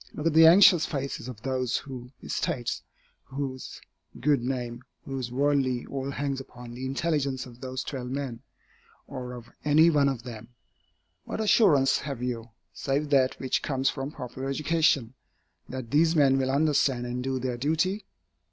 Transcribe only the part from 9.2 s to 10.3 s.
of any one of